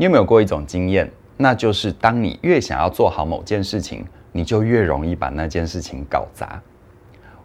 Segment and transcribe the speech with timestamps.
[0.00, 1.10] 你有没有过一种经验？
[1.36, 6.62] 那就是当你越想要做好某件事情，你就越容易把那件事情搞砸。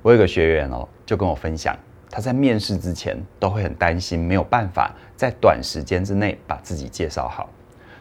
[0.03, 1.75] 我有个学员哦，就跟我分享，
[2.11, 7.49] 他在面试之前都会很担心没有办法在短时间之内把自己介绍好，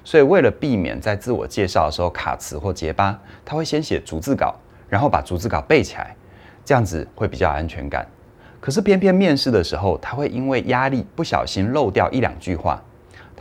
[0.05, 4.55] 所以为了避免在自我介绍的时候卡词或结巴，他会先写逐字稿，
[4.87, 6.15] 然后把逐字稿背起来，
[6.63, 8.07] 这样子会比较安全感。
[8.61, 12.83] 可是偏偏面试的时候，他会因为压力不小心漏掉一两句话。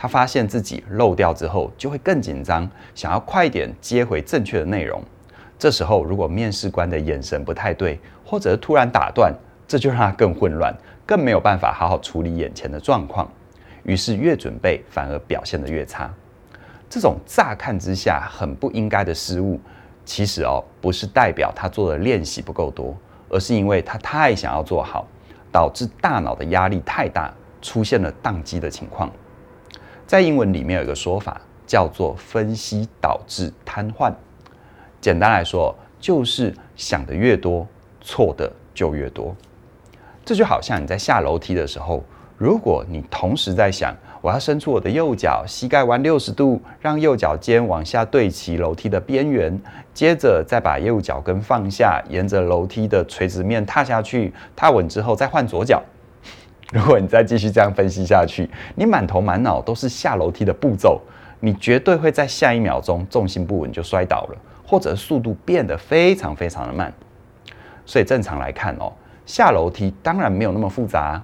[0.02, 5.00] 他发现自己漏掉之后，就会更紧张，想要快点接回正确的内容。
[5.56, 9.32] 这时候，如果面试官的眼神不太对，或者突然打断，
[9.64, 10.74] 这就让他更混乱，
[11.06, 13.30] 更没有办法好好处理眼前的状况。
[13.84, 16.12] 于是，越准备反而表现得越差。
[16.90, 19.60] 这种乍看之下很不应该的失误，
[20.04, 22.96] 其实哦，不是代表他做的练习不够多，
[23.28, 25.06] 而是因为他太想要做好，
[25.52, 29.08] 导致大脑的压力太大，出现了宕机的情况。
[30.12, 34.12] 在英文里面有一个说法，叫做“分析导致瘫痪”。
[35.00, 37.66] 简单来说，就是想的越多，
[38.02, 39.34] 错的就越多。
[40.22, 42.04] 这就好像你在下楼梯的时候，
[42.36, 49.58] 如果你同时在想我要伸出我的右脚，膝盖弯六十度，让右脚尖往下对齐楼梯的边缘，
[49.94, 55.82] 接着再把右脚跟放下，沿着楼梯的垂直面踏下去，踏稳之后再换左脚。
[56.74, 60.98] 如果你再继续这样分析下去，你满头满脑都是下楼梯的步骤，
[61.38, 66.90] 你绝对会在下一秒钟重心不稳就摔倒了，或者速度变得非常非常的慢。
[67.84, 68.90] 所以正常来看哦，
[69.26, 71.22] 下楼梯当然没有那么复杂，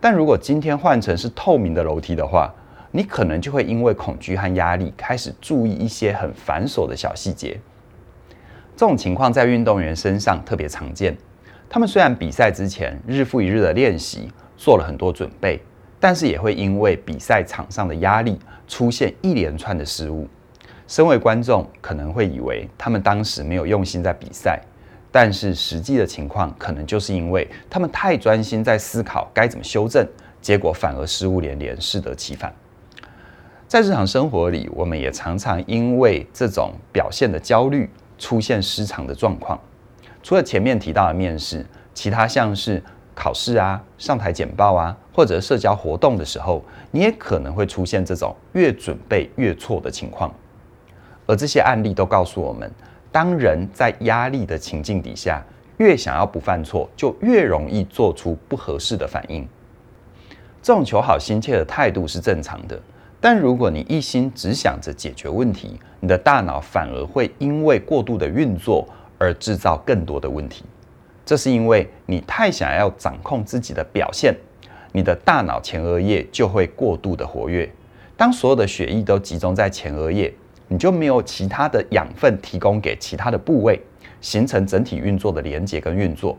[0.00, 2.54] 但如果今天换成是透明的楼梯的话，
[2.92, 7.58] 你可能就会因为恐惧和压力开始注意一些很繁琐的小细节。
[8.76, 11.16] 这种情况在运动员身上特别常见，
[11.68, 14.30] 他们虽然比赛之前日复一日的练习。
[14.56, 15.60] 做了很多准备，
[15.98, 20.28] 但是也会因为比赛场上的压力出现一连串的失误。
[20.86, 24.60] 身为观众，可能会以为他们当时没有用心在比赛，
[25.10, 30.06] 但是实际的情况可能就是因为他们太专心在思考该怎么修正，
[30.42, 32.54] 结果反而失误连连，适得其反。
[33.66, 39.58] 在日常生活里，我们也常常因为这种表现的焦虑，出现失常的状况。
[40.22, 41.64] 除了前面提到的面试，
[41.94, 42.82] 其他像是
[43.14, 50.32] 考试啊，上台简报啊，或者社交活动的时候，你也可能会出现这种越准备越错的情况。
[51.26, 52.70] 而这些案例都告诉我们，
[53.10, 55.42] 当人在压力的情境底下，
[55.78, 59.48] 越想要不犯错，就越容易做出不合适的反应。
[60.60, 62.80] 这种求好心切的态度是正常的，
[63.20, 68.86] 但如果你一心只想着解决问题，你的大脑反而会因为过度的运作
[69.18, 70.64] 而制造更多的问题。
[71.24, 74.34] 这是因为你太想要掌控自己的表现，
[74.92, 77.70] 你的大脑前额叶就会过度的活跃。
[78.16, 80.32] 当所有的血液都集中在前额叶，
[80.68, 83.80] 你就没有其他的养分提供给其他的部位，
[84.20, 86.38] 形成整体运作的连接跟运作。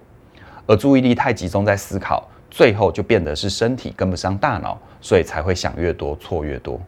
[0.67, 6.79] 而注意力太集中在思考，最后就变得是身体跟不上大脑，所以才会想越多，错越多。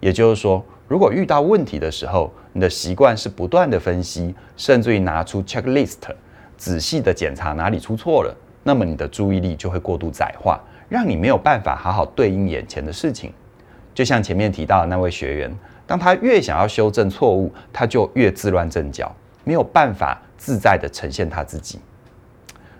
[0.00, 5.96] 也就是说，如果遇到问题的时候，你的习惯是不断的分析，甚至于拿出 checklist。
[6.58, 13.32] 仔细的检查哪里出错了，那么你的注意力就会过度窄化，让你没有办法好好对应眼前的事情。
[13.94, 19.14] 就像前面提到的那位学员，当他越想要修正错误，他就越自乱阵脚，
[19.44, 21.78] 没有办法自在的呈现他自己。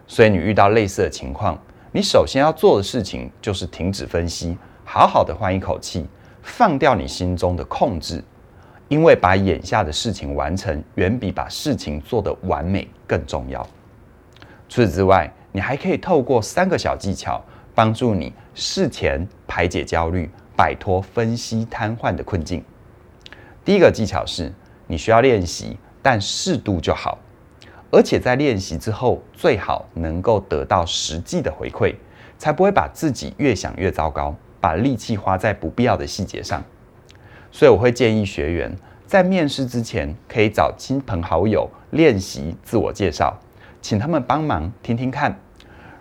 [0.07, 1.57] 所以你遇到类似的情况，
[1.93, 6.07] 你首先要做的事情就是停止分析，好好的换一口气，
[6.43, 8.23] 放掉你心中的控制。
[8.89, 13.63] 因为把眼下的事情完成，远比把事情做得完美更重要。
[14.69, 17.43] 除此之外，你还可以透过三个小技巧，
[17.75, 22.65] 帮助你事前排解焦虑，摆脱分析瘫痪的困境。
[23.65, 24.53] 第一个技巧是，
[24.87, 27.19] 你需要练习，但适度就好，
[27.91, 31.95] 而且在练习之后，最好能够得到实际的回馈，
[32.39, 36.65] 才不会把自己越想越糟糕，把力气花在不必要的细节上。
[37.51, 38.75] 所以我会建议学员
[39.07, 43.37] 在面试之前，可以找亲朋好友练习自我介绍，
[43.81, 45.35] 请他们帮忙听听看。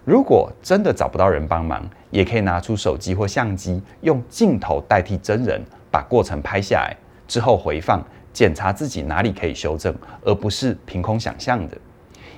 [0.03, 6.95] 如果真的找不到人帮忙，也可以拿出手机或相机，用镜头代替真人，把过程拍下来
[7.27, 8.01] 之后回放，
[8.31, 9.93] 检查自己哪里可以修正，
[10.23, 11.77] 而不是凭空想象的。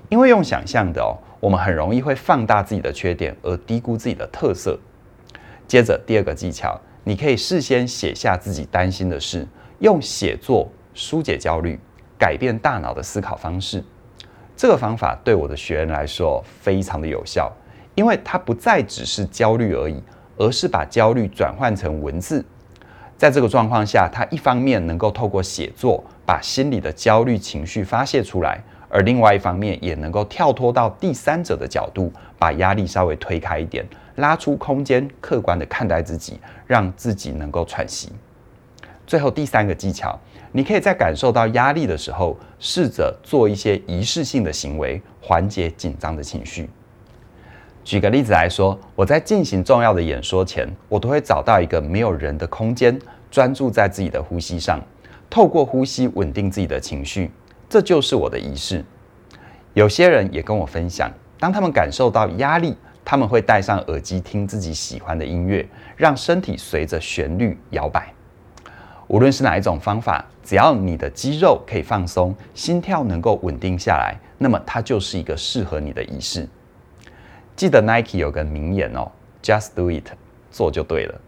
[0.09, 4.79] 因为用想象的哦，我们很容易会放大自己的缺点，而低估自己的特色。
[5.67, 6.79] 接着第二个技巧。
[7.09, 9.43] 你可以事先写下自己担心的事，
[9.79, 11.79] 用写作疏解焦虑，
[12.19, 13.83] 改变大脑的思考方式。
[14.55, 17.51] 这个方法对我的学员来说非常的有效，
[17.95, 19.99] 因为它不再只是焦虑而已，
[20.37, 22.45] 而是把焦虑转换成文字。
[23.17, 33.83] 在这个状况下，他一方面能够透过写作把心里的焦虑情绪发泄出来，而另外一方面也能够跳脱到第三者的角度，把压力稍微推开一点，
[34.19, 38.11] 拉出空间，客观的看待自己，让自己能够喘息。
[39.07, 40.19] 最后第三个技巧，
[40.51, 46.69] 你可以在感受到压力的时候，试着做一些仪式性的行为，缓解紧张的情绪。
[47.83, 52.99] 举个例子来说，我在进行重要的演说前，我都会找到一个没有人的空间，
[53.31, 54.79] 专注在自己的呼吸上，
[55.27, 57.31] 透过呼吸稳定自己的情绪，
[57.67, 58.85] 这就是我的仪式。
[59.73, 62.75] 有些人也跟我分享，当他们感受到压力，
[63.09, 65.67] 他们会戴上耳机听自己喜欢的音乐，
[65.97, 68.13] 让身体随着旋律摇摆。
[69.07, 76.47] 无论是哪一种方法，只要你的肌肉可以放松，心跳能够稳定下来，那么它就是一个适合你的仪式。
[77.55, 80.05] 记得 Nike 有个名言哦，Just do it，
[80.51, 81.21] 做就对了。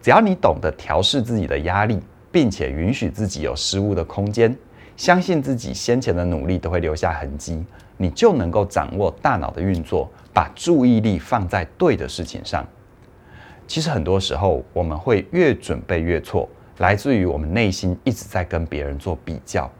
[0.00, 2.00] 只要你懂得调试自己的压力，
[2.32, 4.56] 并且允许自己有失误的空间，
[4.96, 7.62] 相信自己先前的努力都会留下痕迹，
[7.98, 12.66] 你就能够掌握大脑的运作，把注意力放在对的事情上。
[13.66, 16.48] 其实很多时候，我们会越准备越错，
[16.78, 19.70] 来自于我们内心一直在跟别人做比较，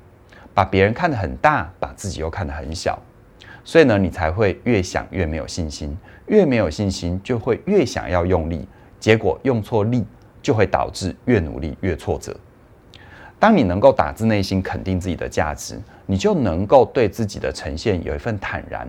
[0.53, 2.99] 把别人看得很大，把自己又看得很小。
[3.65, 5.97] 所以呢，你才会越想越没有信心，
[6.27, 8.69] 越没有信心就会越想要用力，
[9.01, 10.05] 结果用错力
[10.43, 12.37] 就会导致越努力越挫折。
[13.39, 18.89] 当你能够打自内心肯定自己的价值，你就能够对自己的呈现有一份坦然。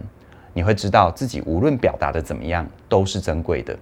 [0.53, 3.77] 你会知道自己无论表达的怎么样都是珍贵的。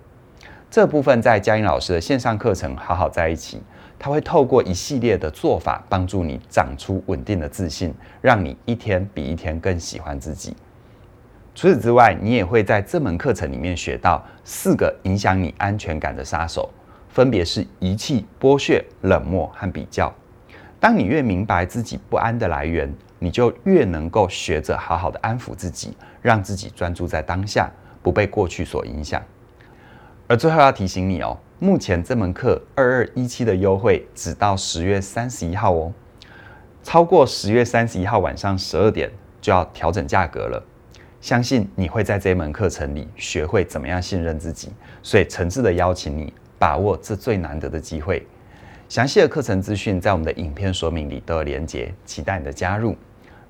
[0.70, 3.58] 这部分在嘉音老师的线上课程《好好在一起》，
[3.98, 10.54] 他会透过一系列的做法帮助你长出稳定的自信，让你一天比一天更喜欢自己。
[11.54, 16.70] 除此之外，你也会在这门课程里面学到四个影响你安全感的杀手，
[17.08, 20.14] 分别是遗弃、剥削、冷漠和比较。
[20.86, 27.68] 当你越明白自己不安的来源，你就越能够学着好好的安抚自己，让自己专注在当下，
[28.04, 29.20] 不被过去所影响。
[30.28, 35.92] 而最后要提醒你哦，目前这门课二二一七的优惠只到十月三十一号哦，
[36.84, 39.10] 超过十月三十一号晚上十二点
[39.42, 40.64] 就要调整价格了。
[41.20, 44.72] 相信你会在这门课程里学会怎么样信任自己，
[45.02, 48.24] 所以诚挚的邀请你把握这最难得的机会。
[48.96, 52.96] 详细的课程资讯在我们的影片说明里都有连结，期待你的加入。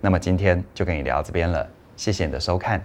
[0.01, 2.83] 那么今天就跟你聊到这边了，谢谢你的收看。